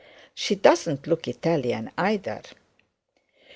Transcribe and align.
She 0.33 0.55
doesn't 0.55 1.05
look 1.05 1.27
Italian 1.27 1.91
either.' 1.95 2.41